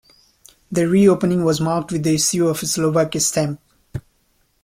[0.71, 3.61] The re-opening was marked with the issue of a Slovak stamp.